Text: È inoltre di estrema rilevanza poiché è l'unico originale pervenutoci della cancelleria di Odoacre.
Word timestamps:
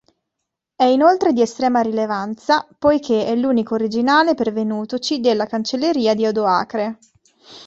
È 0.75 0.83
inoltre 0.83 1.31
di 1.31 1.43
estrema 1.43 1.81
rilevanza 1.81 2.67
poiché 2.79 3.27
è 3.27 3.35
l'unico 3.35 3.75
originale 3.75 4.33
pervenutoci 4.33 5.19
della 5.19 5.45
cancelleria 5.45 6.15
di 6.15 6.25
Odoacre. 6.25 6.97